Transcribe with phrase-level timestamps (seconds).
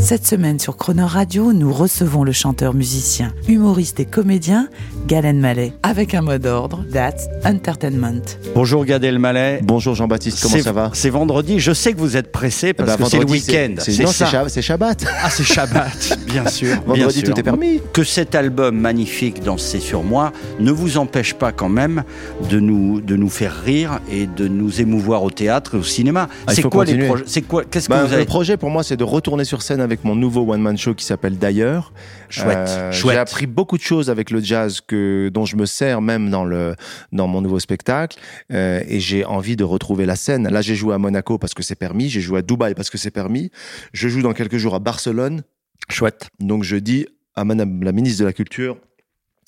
[0.00, 4.68] Cette semaine sur Croner Radio, nous recevons le chanteur, musicien, humoriste et comédien
[5.06, 8.20] Galen Mallet avec un mot d'ordre, That's Entertainment.
[8.54, 9.60] Bonjour Gad Elmaleh.
[9.62, 11.60] Bonjour Jean-Baptiste, comment C'est- ça va C'est vendredi.
[11.60, 13.74] Je sais que vous êtes pressé parce Bah, que c'est le vendredi, week-end.
[13.78, 14.30] c'est- C'est Non, c'est ça.
[14.30, 15.04] Sha- c'est Shabbat.
[15.22, 16.76] Ah, c'est Shabbat, bien sûr.
[16.76, 17.34] bien Vendredi, sûr.
[17.34, 17.80] tout est permis.
[17.92, 22.02] Que cet album magnifique, Danser sur moi, ne vous empêche pas quand même
[22.50, 26.28] de nous, de nous faire rire et de nous émouvoir au théâtre et au cinéma.
[26.46, 27.06] Ah, il c'est faut quoi les continuer.
[27.08, 29.44] projets C'est quoi Qu'est-ce que Bah, vous avez Le projet pour moi, c'est de retourner
[29.44, 31.92] sur scène avec mon nouveau one-man show qui s'appelle D'ailleurs.
[32.28, 33.14] Chouette, Euh, chouette.
[33.14, 36.44] J'ai appris beaucoup de choses avec le jazz que, dont je me sers même dans,
[36.44, 36.76] le,
[37.10, 38.18] dans mon nouveau spectacle.
[38.52, 40.48] Euh, et j'ai envie de retrouver la scène.
[40.48, 42.08] Là, j'ai joué à Monaco parce que c'est permis.
[42.08, 43.50] J'ai joué à Dubaï parce que c'est permis.
[43.92, 45.42] Je joue dans quelques jours à Barcelone.
[45.88, 46.28] Chouette.
[46.38, 48.76] Donc je dis à madame la ministre de la Culture,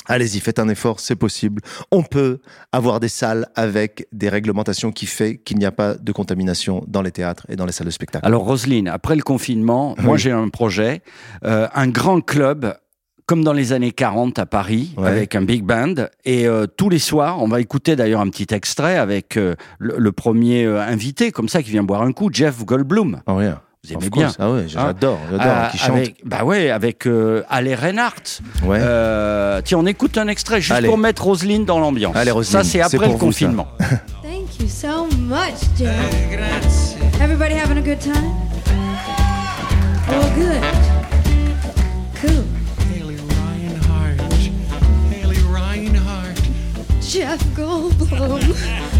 [0.06, 1.62] allez-y, faites un effort, c'est possible.
[1.90, 2.40] On peut
[2.72, 7.02] avoir des salles avec des réglementations qui fait qu'il n'y a pas de contamination dans
[7.02, 8.26] les théâtres et dans les salles de spectacle.
[8.26, 11.02] Alors Roselyne, après le confinement, moi j'ai un projet,
[11.44, 12.74] euh, un grand club
[13.24, 15.08] comme dans les années 40 à Paris, Ouais.
[15.08, 15.94] avec un big band.
[16.24, 19.94] Et euh, tous les soirs, on va écouter d'ailleurs un petit extrait avec euh, le,
[19.96, 23.22] le premier invité, comme ça, qui vient boire un coup, Jeff Goldblum.
[23.28, 23.60] Rien.
[23.84, 24.30] Vous aimez bien.
[24.38, 25.90] Ah ouais, j'adore, j'adore, Euh, qui chante.
[25.90, 28.22] avec, Bah ouais, avec euh, Ale Reinhardt.
[28.64, 28.78] Ouais.
[28.80, 30.86] Euh, tiens, on écoute un extrait juste Allez.
[30.86, 32.14] pour mettre Roselyne dans l'ambiance.
[32.14, 33.66] Allez, Roselyne, ça, c'est après le vous, confinement.
[34.22, 35.90] Thank you so much, Jeff.
[37.20, 38.30] Everybody having a good time?
[40.10, 40.62] Oh, good.
[42.20, 42.44] Cool.
[42.94, 44.22] Haley Reinhardt.
[45.10, 46.40] Haley Reinhardt.
[47.00, 48.54] Jeff Goldblum.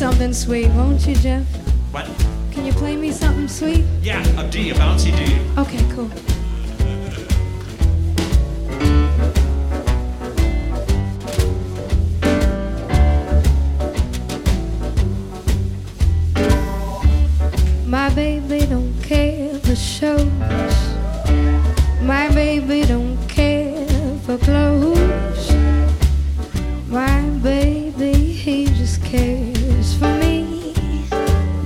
[0.00, 1.44] something sweet, won't you, Jeff?
[1.92, 2.06] What?
[2.52, 3.84] Can you play me something sweet?
[4.00, 5.60] Yeah, a D, a bouncy D.
[5.60, 6.29] Okay, cool.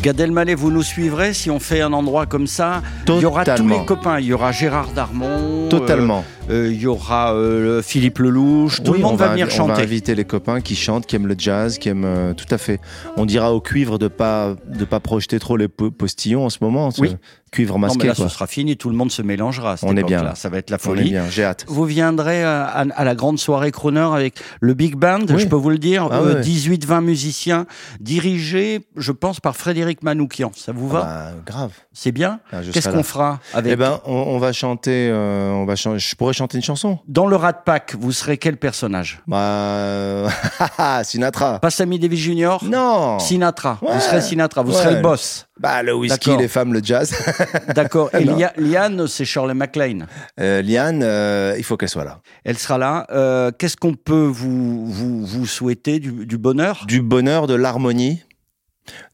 [0.05, 2.83] Gad Elmaleh, vous nous suivrez si on fait un endroit comme ça.
[3.09, 3.81] Il y aura tous Totalement.
[3.81, 4.21] les copains.
[4.21, 5.67] Il y aura Gérard Darmon.
[5.71, 6.23] Totalement.
[6.43, 8.83] euh, euh, il y aura euh, Philippe Lelouch.
[8.83, 9.83] Tout Oui, le monde on va venir invi- On va chanter.
[9.83, 12.81] inviter les copains qui chantent, qui aiment le jazz, qui aiment euh, tout à fait.
[13.17, 16.59] On dira au cuivre de pas de pas projeter trop les po- postillons en ce
[16.61, 16.91] moment.
[16.91, 17.17] ce Oui.
[17.51, 18.09] Cuivre Non, mais masqué.
[18.09, 18.29] là, quoi.
[18.29, 18.77] ce sera fini.
[18.77, 19.77] Tout le monde se mélangera.
[19.85, 20.35] On est bien, là.
[20.35, 21.15] Ça va être la folie.
[21.31, 21.65] j'ai hâte.
[21.69, 25.39] Vous viendrez à, à- à la grande soirée Croner avec le Big Band, Oui.
[25.39, 26.41] je peux vous le dire, Ah euh, ouais.
[26.41, 27.67] 18-20 musiciens,
[28.01, 30.51] dirigés, je pense, par Frédéric Manoukian.
[30.55, 31.71] Ça vous va Ah bah, grave.
[31.93, 35.09] C'est bien Ah, Qu'est-ce qu'on fera avec Eh ben, on, on va chanter.
[35.13, 36.99] euh, on va chan- Je pourrais chanter une chanson.
[37.09, 39.23] Dans le Rat Pack, vous serez quel personnage?
[39.27, 40.29] Bah, euh,
[41.05, 41.59] Sinatra.
[41.61, 42.57] Pas Sammy Davis Jr.
[42.65, 43.19] Non.
[43.19, 43.79] Sinatra.
[43.83, 43.95] Ouais.
[43.95, 44.63] Vous serez Sinatra.
[44.63, 44.83] Vous Ouais.
[44.83, 45.47] serez le boss.
[45.61, 47.15] Bah, le whisky, les femmes, le jazz.
[47.75, 48.11] D'accord.
[48.15, 48.25] Et.
[48.25, 50.07] Lia- Liane, c'est Shirley MacLaine.
[50.41, 52.21] Euh, Liane, euh, il faut qu'elle soit là.
[52.45, 53.07] Elle sera là.
[53.11, 56.85] Euh, Qu'est-ce qu'on peut vous, vous, vous souhaiter du, du bonheur?
[56.87, 58.23] Du bonheur, de l'harmonie,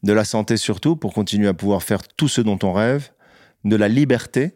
[0.03, 3.09] de la santé surtout, pour continuer à pouvoir faire tout ce dont on rêve,
[3.63, 4.55] de la liberté.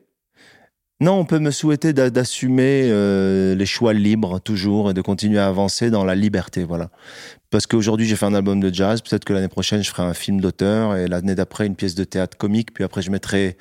[1.01, 5.39] Non, on peut me souhaiter d'a- d'assumer euh, les choix libres toujours et de continuer
[5.39, 6.89] à avancer dans la liberté, voilà.
[7.49, 10.13] Parce qu'aujourd'hui j'ai fait un album de jazz, peut-être que l'année prochaine je ferai un
[10.13, 13.57] film d'auteur et l'année d'après une pièce de théâtre comique, puis après je mettrai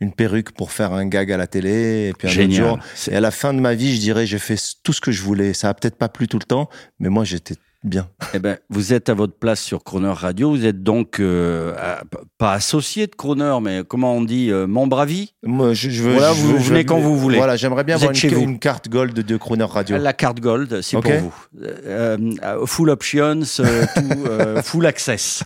[0.00, 2.62] une perruque pour faire un gag à la télé et puis un autre Génial.
[2.68, 2.78] jour.
[3.08, 5.22] Et à la fin de ma vie, je dirais j'ai fait tout ce que je
[5.22, 5.52] voulais.
[5.54, 6.68] Ça a peut-être pas plu tout le temps,
[6.98, 8.08] mais moi j'étais bien.
[8.34, 10.50] Eh ben, vous êtes à votre place sur Croner Radio.
[10.50, 12.02] Vous êtes donc euh, à-
[12.38, 15.34] pas associé de Croner, mais comment on dit, euh, membre à vie?
[15.44, 16.12] Moi, je, je veux.
[16.14, 17.36] Voilà, je vous veux- venez quand vous voulez.
[17.38, 19.96] Voilà, j'aimerais bien Vous avoir une, chez une carte gold de Crooner Radio.
[19.98, 21.34] La carte Gold, c'est pour vous.
[21.62, 25.44] Euh, euh, full options, tout, full access.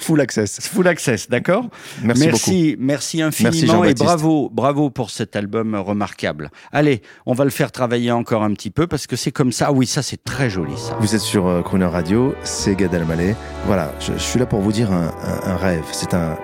[0.00, 0.60] Full access.
[0.68, 1.66] Full access, d'accord?
[2.02, 2.36] Merci, beaucoup.
[2.50, 6.50] merci, merci infiniment et bravo, bravo pour cet album remarquable.
[6.72, 9.66] Allez, on va le faire travailler encore un petit peu parce que c'est comme ça.
[9.68, 10.96] Ah oui, ça c'est très joli ça.
[11.00, 13.34] Vous êtes sur Radio, c'est Gad Elmaleh.
[13.66, 15.84] Voilà, je, suis là pour vous dire un, rêve.
[15.92, 16.36] C'est un,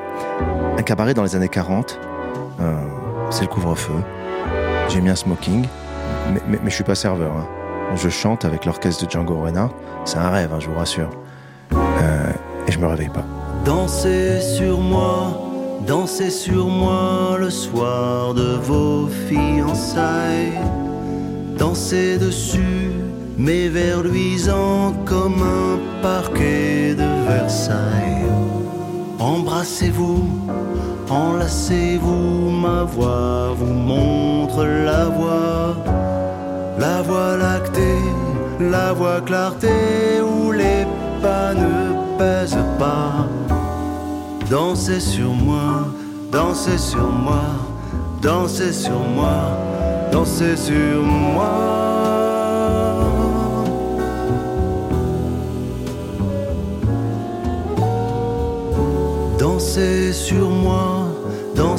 [0.85, 1.99] cabaret dans les années 40.
[2.61, 2.73] Euh,
[3.31, 3.95] c'est le couvre-feu.
[4.89, 5.65] J'ai mis smoking,
[6.33, 7.33] mais, mais, mais je suis pas serveur.
[7.37, 7.47] hein.
[7.95, 9.73] Je chante avec l'orchestre de Django Reinhardt.
[10.05, 11.11] C'est un rêve, hein, je vous rassure.
[11.73, 12.33] Euh,
[12.67, 13.25] et je me réveille pas.
[13.65, 15.39] Dansez sur moi,
[15.87, 20.59] Dansez sur moi le soir de vos fiançailles.
[21.59, 22.91] Dansez dessus
[23.39, 28.27] mes vers luisants comme un parquet de Versailles.
[29.19, 30.25] Embrassez-vous,
[31.09, 35.77] enlacez-vous, ma voix vous montre la voie.
[36.79, 38.03] La voie lactée,
[38.59, 39.69] la voie clarté
[40.21, 40.87] où les
[41.23, 43.29] pas ne pèsent pas.
[44.51, 45.87] Dansez sur moi,
[46.33, 47.45] dansez sur moi,
[48.21, 49.57] dansez sur moi,
[50.11, 51.92] dansez sur moi.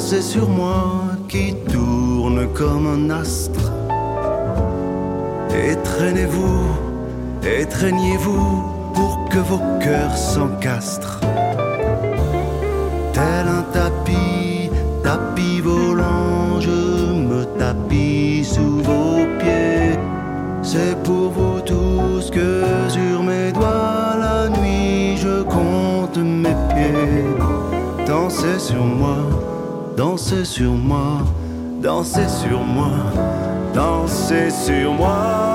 [0.04, 3.72] Dansez sur moi qui tourne comme un astre.
[5.50, 6.60] Étreignez-vous,
[7.42, 11.20] étreignez-vous pour que vos cœurs s'encastrent.
[13.14, 14.70] Tel un tapis,
[15.02, 16.70] tapis volant, je
[17.30, 19.98] me tapis sous vos pieds.
[20.62, 27.24] C'est pour vous tous que sur mes doigts la nuit je compte mes pieds.
[28.06, 29.16] Dansez sur moi,
[29.96, 31.18] dansez sur moi,
[31.80, 32.90] dansez sur moi,
[33.74, 35.53] dansez sur moi.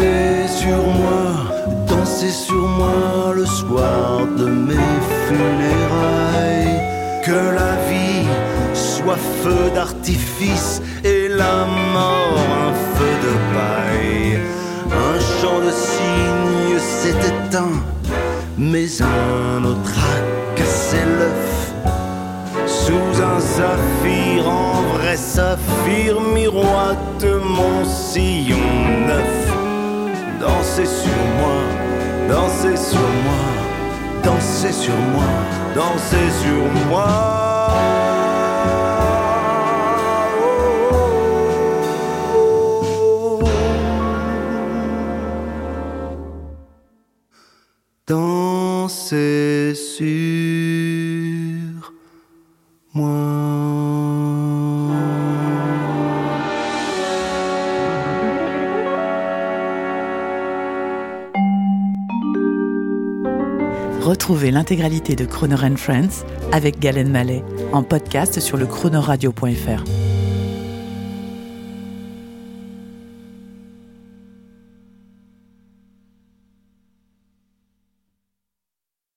[0.00, 1.26] Dansez sur moi,
[1.86, 6.80] dansez sur moi le soir de mes funérailles.
[7.22, 8.26] Que la vie
[8.72, 14.38] soit feu d'artifice et la mort un feu de paille.
[14.90, 17.82] Un chant de cygne s'est éteint,
[18.56, 21.74] mais un autre a cassé l'œuf.
[22.66, 28.56] Sous un saphir, en vrai saphir, miroite mon sillon
[29.06, 29.29] neuf.
[30.40, 31.58] Dansez sur moi,
[32.26, 33.42] dansez sur moi,
[34.24, 35.24] dansez sur moi,
[35.74, 37.08] dansez sur moi.
[48.06, 50.08] Dansez sur
[52.94, 53.29] moi.
[64.00, 69.99] Retrouvez l'intégralité de Croner Friends avec Galen Mallet en podcast sur le chronoradio.fr.